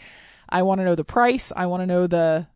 [0.49, 2.47] i want to know the price i want to know the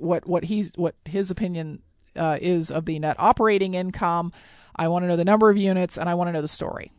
[0.00, 1.80] what what he's what his opinion
[2.18, 4.32] uh, is of the net operating income
[4.76, 6.92] i want to know the number of units and i want to know the story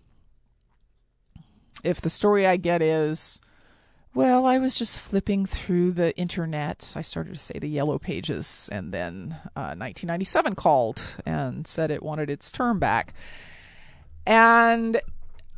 [1.84, 3.39] if the story i get is
[4.15, 6.93] well, I was just flipping through the internet.
[6.95, 12.01] I started to say the yellow pages, and then uh, 1997 called and said it
[12.01, 13.13] wanted its term back.
[14.25, 14.99] And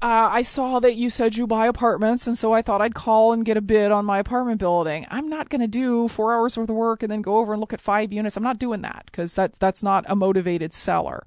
[0.02, 3.34] uh, I saw that you said you buy apartments, and so I thought I'd call
[3.34, 5.06] and get a bid on my apartment building.
[5.10, 7.60] I'm not going to do four hours worth of work and then go over and
[7.60, 8.36] look at five units.
[8.36, 11.26] I'm not doing that because that, that's not a motivated seller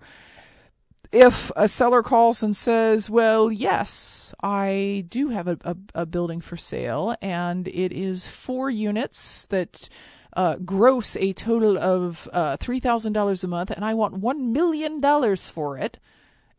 [1.14, 6.40] if a seller calls and says, Well, yes, I do have a, a, a building
[6.40, 9.88] for sale, and it is four units that
[10.37, 15.00] uh, gross a total of uh, $3,000 a month, and I want $1 million
[15.37, 15.98] for it,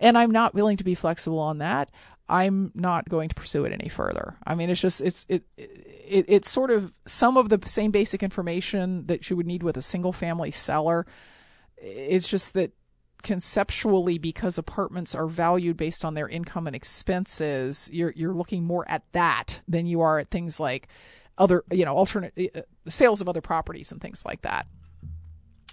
[0.05, 1.89] and I'm not willing to be flexible on that,
[2.29, 4.37] I'm not going to pursue it any further.
[4.45, 8.21] I mean, it's just, it's, it, it, it's sort of some of the same basic
[8.21, 11.07] information that you would need with a single family seller.
[11.77, 12.71] It's just that
[13.23, 18.85] conceptually because apartments are valued based on their income and expenses you're you're looking more
[18.87, 20.87] at that than you are at things like
[21.39, 24.67] other you know alternate uh, sales of other properties and things like that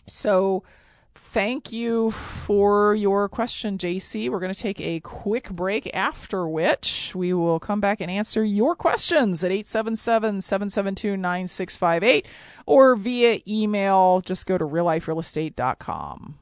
[0.08, 0.64] so
[1.14, 7.14] thank you for your question JC we're going to take a quick break after which
[7.14, 12.24] we will come back and answer your questions at 877-772-9658
[12.66, 16.38] or via email just go to realliferealestate.com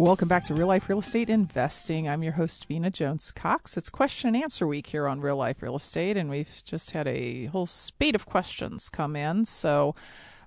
[0.00, 2.08] Welcome back to Real Life Real Estate Investing.
[2.08, 3.76] I'm your host, Vena Jones Cox.
[3.76, 7.06] It's question and answer week here on Real Life Real Estate, and we've just had
[7.06, 9.44] a whole spate of questions come in.
[9.44, 9.94] So,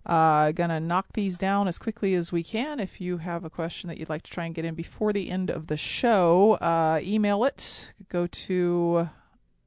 [0.06, 2.80] uh, gonna knock these down as quickly as we can.
[2.80, 5.30] If you have a question that you'd like to try and get in before the
[5.30, 7.94] end of the show, uh, email it.
[8.10, 9.10] Go to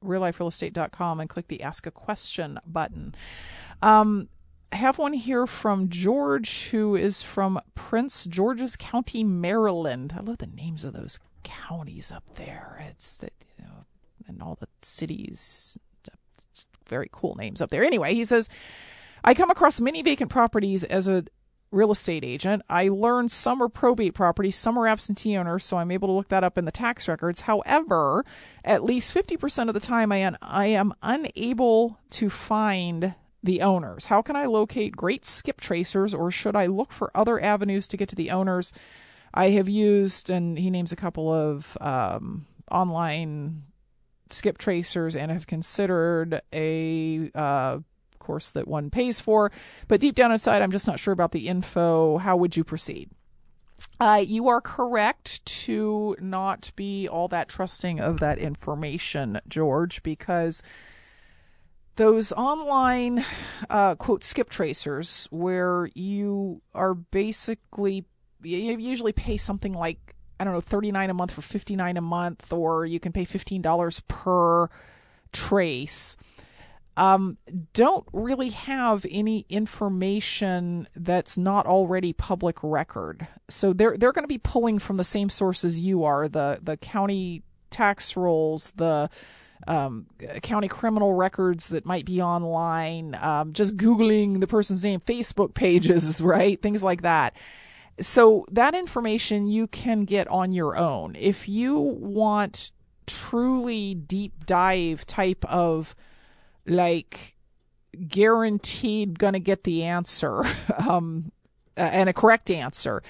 [0.03, 3.15] realliferealestate.com and click the Ask a Question button.
[3.81, 4.29] Um,
[4.71, 10.13] have one here from George, who is from Prince George's County, Maryland.
[10.17, 12.85] I love the names of those counties up there.
[12.89, 13.23] It's
[13.57, 13.85] you know,
[14.27, 15.77] and all the cities.
[16.87, 17.83] Very cool names up there.
[17.83, 18.49] Anyway, he says,
[19.23, 21.25] I come across many vacant properties as a
[21.71, 22.61] real estate agent.
[22.69, 26.29] I learned some are probate properties, some are absentee owners, so I'm able to look
[26.29, 27.41] that up in the tax records.
[27.41, 28.23] However,
[28.63, 34.07] at least 50% of the time, I am, I am unable to find the owners?
[34.07, 37.97] How can I locate great skip tracers or should I look for other avenues to
[37.97, 38.73] get to the owners?
[39.33, 43.63] I have used, and he names a couple of um, online
[44.29, 47.79] skip tracers and have considered a uh,
[48.27, 49.51] course that one pays for.
[49.87, 52.17] But deep down inside, I'm just not sure about the info.
[52.17, 53.09] How would you proceed?
[53.99, 60.61] Uh, you are correct to not be all that trusting of that information, George, because
[61.95, 63.23] those online
[63.69, 68.05] uh, quote skip tracers where you are basically
[68.43, 72.53] you usually pay something like I don't know, 39 a month for 59 a month,
[72.53, 74.69] or you can pay $15 per
[75.31, 76.15] trace.
[76.97, 77.37] Um,
[77.73, 83.27] don't really have any information that's not already public record.
[83.49, 86.75] So they're they're going to be pulling from the same sources you are the the
[86.75, 89.11] county tax rolls, the
[89.67, 90.07] um,
[90.41, 96.19] county criminal records that might be online, um, just Googling the person's name, Facebook pages,
[96.23, 96.59] right?
[96.59, 97.35] Things like that.
[97.99, 101.15] So that information you can get on your own.
[101.15, 102.71] If you want
[103.05, 105.95] truly deep dive type of
[106.67, 107.35] like
[108.07, 110.43] guaranteed gonna get the answer,
[110.89, 111.31] um,
[111.75, 113.01] and a correct answer,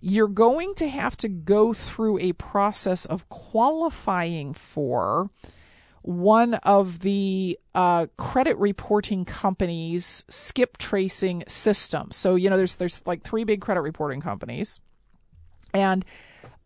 [0.00, 5.30] you're going to have to go through a process of qualifying for
[6.02, 12.10] one of the uh, credit reporting companies' skip tracing system.
[12.12, 14.80] So you know, there's there's like three big credit reporting companies,
[15.74, 16.04] and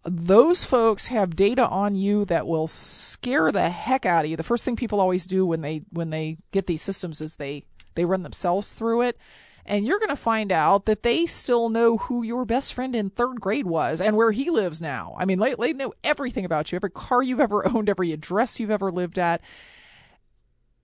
[0.05, 4.37] those folks have data on you that will scare the heck out of you.
[4.37, 7.65] The first thing people always do when they when they get these systems is they
[7.95, 9.19] they run themselves through it
[9.65, 13.11] and you're going to find out that they still know who your best friend in
[13.11, 15.15] third grade was and where he lives now.
[15.19, 18.59] I mean, they, they know everything about you, every car you've ever owned, every address
[18.59, 19.41] you've ever lived at.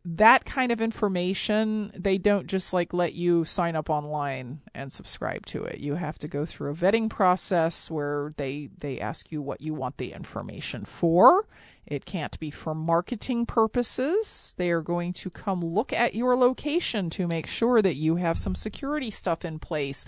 [0.04, 5.44] That kind of information, they don't just like let you sign up online and subscribe
[5.46, 5.80] to it.
[5.80, 9.74] You have to go through a vetting process where they they ask you what you
[9.74, 11.46] want the information for
[11.88, 14.54] it can't be for marketing purposes.
[14.58, 18.36] They are going to come look at your location to make sure that you have
[18.36, 20.04] some security stuff in place,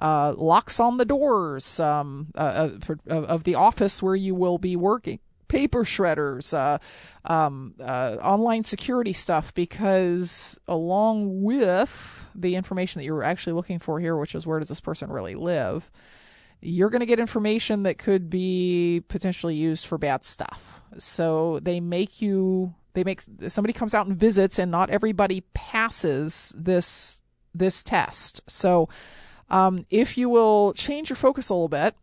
[0.00, 2.70] uh, locks on the doors um, uh,
[3.08, 5.18] of, of the office where you will be working
[5.54, 6.78] paper shredders, uh,
[7.32, 14.00] um, uh, online security stuff, because along with the information that you're actually looking for
[14.00, 15.90] here, which is where does this person really live,
[16.60, 20.82] you're going to get information that could be potentially used for bad stuff.
[20.98, 26.52] So they make you they make somebody comes out and visits and not everybody passes
[26.56, 27.22] this
[27.54, 28.40] this test.
[28.48, 28.88] So
[29.50, 31.94] um, if you will change your focus a little bit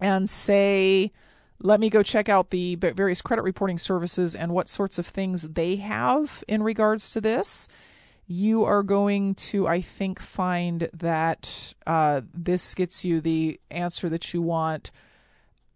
[0.00, 1.12] and say
[1.60, 5.42] let me go check out the various credit reporting services and what sorts of things
[5.42, 7.68] they have in regards to this
[8.30, 14.34] you are going to, I think, find that uh, this gets you the answer that
[14.34, 14.90] you want.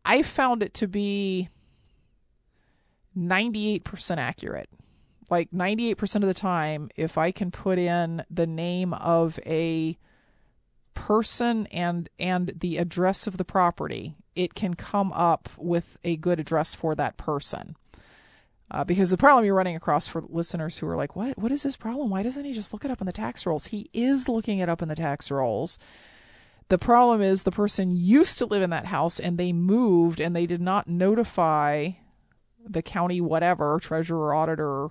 [0.05, 1.49] I found it to be
[3.16, 4.68] 98% accurate.
[5.30, 9.97] Like 98% of the time, if I can put in the name of a
[10.93, 16.41] person and and the address of the property, it can come up with a good
[16.41, 17.76] address for that person.
[18.70, 21.62] Uh, because the problem you're running across for listeners who are like, what, what is
[21.62, 22.09] this problem?
[22.09, 23.66] Why doesn't he just look it up in the tax rolls?
[23.66, 25.78] He is looking it up in the tax rolls.
[26.68, 30.35] The problem is the person used to live in that house and they moved and
[30.35, 31.91] they did not notify
[32.66, 34.89] the county, whatever, treasurer, auditor,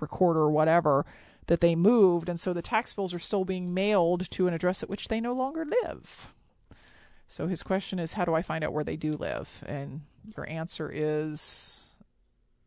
[0.00, 1.04] recorder, whatever,
[1.48, 2.30] that they moved.
[2.30, 5.20] And so the tax bills are still being mailed to an address at which they
[5.20, 6.32] no longer live.
[7.32, 9.64] So his question is, how do I find out where they do live?
[9.66, 10.02] And
[10.36, 11.94] your answer is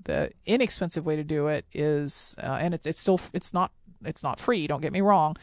[0.03, 3.71] the inexpensive way to do it is, uh, and it's it's still it's not
[4.03, 4.65] it's not free.
[4.65, 5.37] Don't get me wrong.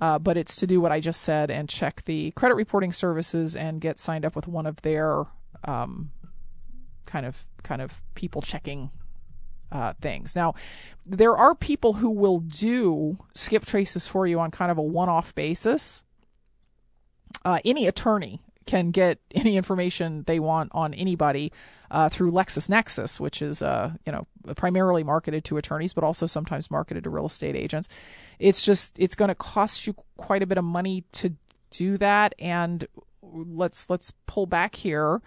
[0.00, 3.56] Uh, but it's to do what I just said and check the credit reporting services
[3.56, 5.24] and get signed up with one of their
[5.64, 6.12] um,
[7.06, 8.90] kind of kind of people checking
[9.72, 10.36] uh, things.
[10.36, 10.54] Now,
[11.04, 15.34] there are people who will do skip traces for you on kind of a one-off
[15.34, 16.04] basis.
[17.44, 21.52] Uh, any attorney can get any information they want on anybody
[21.90, 26.70] uh, through LexisNexis, which is uh, you know primarily marketed to attorneys, but also sometimes
[26.70, 27.88] marketed to real estate agents.
[28.38, 31.34] It's just it's going to cost you quite a bit of money to
[31.70, 32.86] do that, and
[33.22, 35.20] let's let's pull back here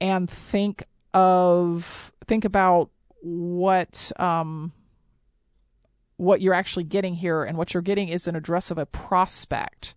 [0.00, 0.84] and think
[1.14, 2.90] of think about
[3.20, 4.72] what um,
[6.16, 9.94] what you're actually getting here, and what you're getting is an address of a prospect.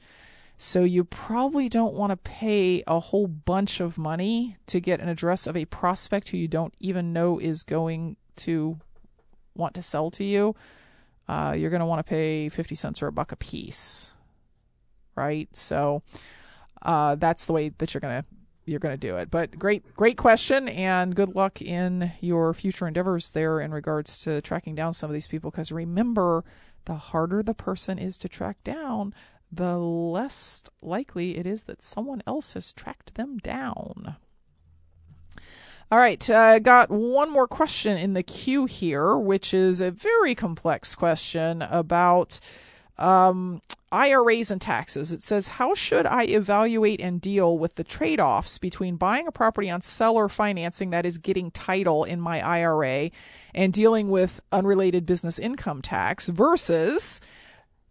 [0.58, 5.10] So you probably don't want to pay a whole bunch of money to get an
[5.10, 8.80] address of a prospect who you don't even know is going to
[9.56, 10.56] want to sell to you.
[11.28, 14.12] Uh, you're going to want to pay 50 cents or a buck a piece.
[15.16, 15.50] Right?
[15.56, 16.04] So
[16.82, 18.28] uh, that's the way that you're going to
[18.66, 19.30] you're going to do it.
[19.30, 24.42] But great, great question, and good luck in your future endeavors there in regards to
[24.42, 25.52] tracking down some of these people.
[25.52, 26.44] Because remember,
[26.86, 29.14] the harder the person is to track down,
[29.52, 34.16] the less likely it is that someone else has tracked them down.
[35.92, 39.92] All right, I uh, got one more question in the queue here, which is a
[39.92, 42.40] very complex question about
[42.98, 45.12] um, IRAs and taxes.
[45.12, 49.32] It says, How should I evaluate and deal with the trade offs between buying a
[49.32, 53.12] property on seller financing, that is getting title in my IRA,
[53.54, 57.22] and dealing with unrelated business income tax versus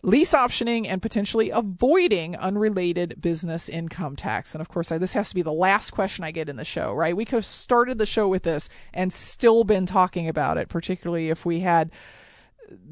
[0.05, 4.55] lease optioning and potentially avoiding unrelated business income tax.
[4.55, 6.93] And of course, this has to be the last question I get in the show,
[6.93, 7.17] right?
[7.17, 11.31] We could have started the show with this and still been talking about it, particularly
[11.31, 11.91] if we had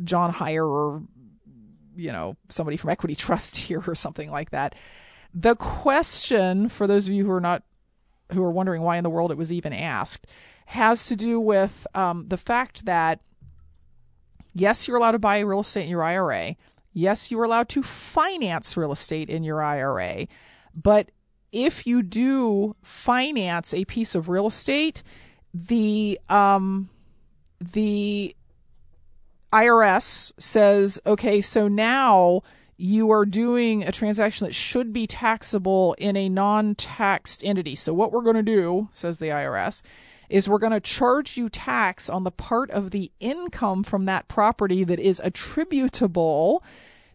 [0.04, 1.02] John Hyre or
[1.94, 4.74] you know somebody from Equity Trust here or something like that.
[5.34, 7.62] The question for those of you who are not
[8.32, 10.26] who are wondering why in the world it was even asked
[10.64, 13.20] has to do with um, the fact that
[14.54, 16.56] yes, you're allowed to buy real estate in your IRA
[16.93, 20.26] Yes, you are allowed to finance real estate in your IRA,
[20.74, 21.11] but
[21.53, 25.03] if you do finance a piece of real estate,
[25.55, 26.88] the um,
[27.61, 28.34] the
[29.53, 32.43] IRS says, okay, so now
[32.78, 37.74] you are doing a transaction that should be taxable in a non-taxed entity.
[37.74, 39.82] So what we're going to do, says the IRS,
[40.33, 44.28] is we're going to charge you tax on the part of the income from that
[44.28, 46.64] property that is attributable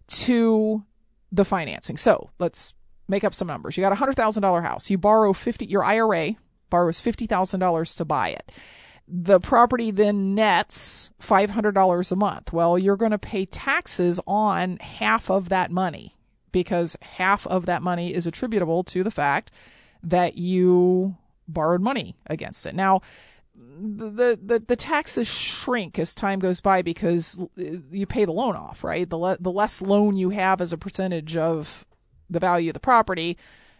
[0.07, 0.83] to
[1.31, 1.97] the financing.
[1.97, 2.73] So let's
[3.07, 3.75] make up some numbers.
[3.75, 4.89] You got a hundred thousand dollar house.
[4.89, 5.65] You borrow fifty.
[5.65, 6.35] Your IRA
[6.69, 8.51] borrows fifty thousand dollars to buy it.
[9.07, 12.53] The property then nets five hundred dollars a month.
[12.53, 16.15] Well, you're going to pay taxes on half of that money
[16.51, 19.51] because half of that money is attributable to the fact
[20.03, 21.15] that you
[21.47, 22.75] borrowed money against it.
[22.75, 23.01] Now,
[23.55, 28.83] the, the the taxes shrink as time goes by because you pay the loan off,
[28.83, 29.09] right?
[29.09, 31.85] The le- the less loan you have as a percentage of
[32.29, 33.37] the value of the property,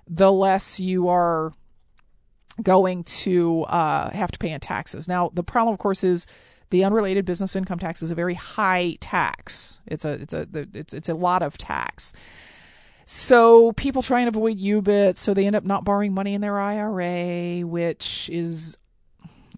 [0.07, 1.53] the less you are
[2.63, 5.07] going to uh, have to pay in taxes.
[5.07, 6.26] Now, the problem, of course, is
[6.70, 9.80] the unrelated business income tax is a very high tax.
[9.86, 12.13] It's a it's a it's it's a lot of tax.
[13.10, 16.60] So people try and avoid UBIT, so they end up not borrowing money in their
[16.60, 18.78] IRA, which is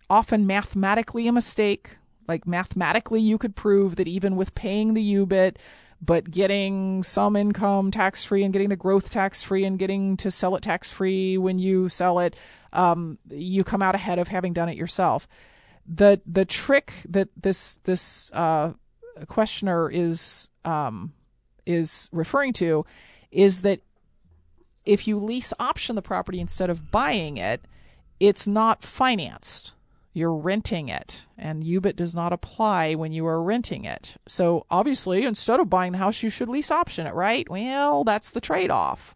[0.08, 1.98] often mathematically a mistake.
[2.28, 5.56] Like mathematically, you could prove that even with paying the UBIT,
[6.00, 10.30] but getting some income tax free and getting the growth tax free and getting to
[10.30, 12.36] sell it tax free when you sell it,
[12.72, 15.28] um, you come out ahead of having done it yourself.
[15.88, 18.74] The the trick that this this uh,
[19.26, 21.14] questioner is um,
[21.66, 22.86] is referring to
[23.32, 23.80] is that
[24.86, 27.62] if you lease option the property instead of buying it,
[28.20, 29.74] it's not financed
[30.14, 34.18] you're renting it, and UBIT does not apply when you are renting it.
[34.28, 37.50] So obviously, instead of buying the house, you should lease option it, right?
[37.50, 39.16] Well, that's the trade off.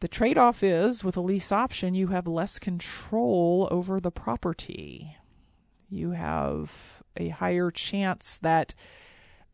[0.00, 5.16] The trade off is with a lease option, you have less control over the property.
[5.88, 8.74] You have a higher chance that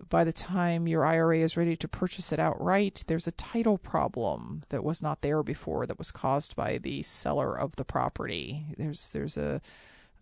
[0.09, 4.63] by the time your IRA is ready to purchase it outright, there's a title problem
[4.69, 8.67] that was not there before that was caused by the seller of the property.
[8.77, 9.61] There's there's a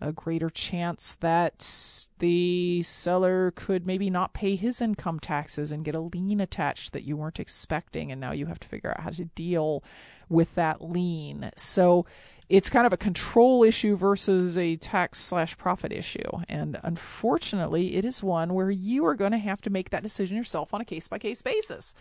[0.01, 5.95] a greater chance that the seller could maybe not pay his income taxes and get
[5.95, 9.11] a lien attached that you weren't expecting and now you have to figure out how
[9.11, 9.83] to deal
[10.29, 12.05] with that lien so
[12.49, 18.05] it's kind of a control issue versus a tax slash profit issue and unfortunately it
[18.05, 20.85] is one where you are going to have to make that decision yourself on a
[20.85, 21.95] case by case basis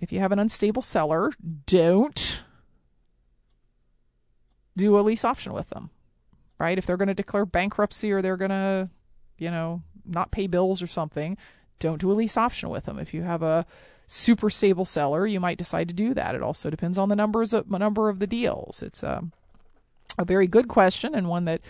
[0.00, 1.32] if you have an unstable seller
[1.66, 2.44] don't
[4.76, 5.90] do a lease option with them
[6.58, 6.78] right?
[6.78, 8.90] If they're going to declare bankruptcy or they're going to,
[9.38, 11.36] you know, not pay bills or something,
[11.78, 12.98] don't do a lease option with them.
[12.98, 13.64] If you have a
[14.08, 16.34] super stable seller, you might decide to do that.
[16.34, 18.82] It also depends on the numbers of number of the deals.
[18.82, 19.22] It's a
[20.18, 21.60] a very good question and one that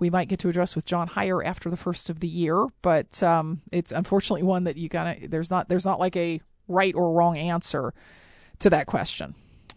[0.00, 3.22] we might get to address with John Hyre after the first of the year, but
[3.22, 4.88] um, it's unfortunately one that you
[5.20, 7.92] of there's not there's not like a right or wrong answer
[8.60, 9.34] to that question.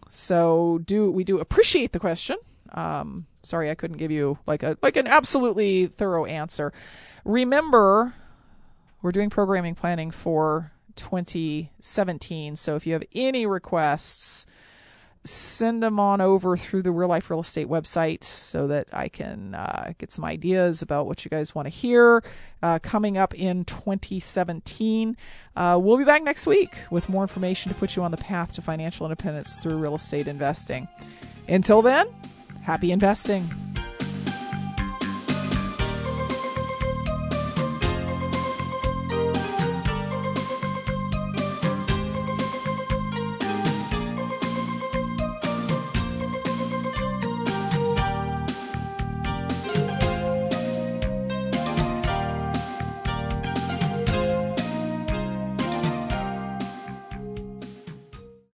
[0.08, 2.36] So do we do appreciate the question?
[2.70, 6.72] Um, sorry, I couldn't give you like a like an absolutely thorough answer.
[7.24, 8.14] Remember,
[9.02, 12.56] we're doing programming planning for 2017.
[12.56, 14.46] So if you have any requests,
[15.24, 19.54] send them on over through the Real Life Real Estate website so that I can
[19.54, 22.24] uh, get some ideas about what you guys want to hear
[22.62, 25.16] uh, coming up in 2017.
[25.54, 28.54] Uh, we'll be back next week with more information to put you on the path
[28.54, 30.88] to financial independence through real estate investing.
[31.48, 32.06] Until then,
[32.62, 33.48] Happy investing.